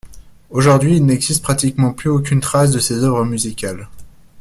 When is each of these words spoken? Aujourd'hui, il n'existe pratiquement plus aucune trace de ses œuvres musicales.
Aujourd'hui, 0.49 0.97
il 0.97 1.05
n'existe 1.05 1.43
pratiquement 1.43 1.93
plus 1.93 2.09
aucune 2.09 2.39
trace 2.41 2.71
de 2.71 2.79
ses 2.79 3.03
œuvres 3.03 3.23
musicales. 3.23 3.87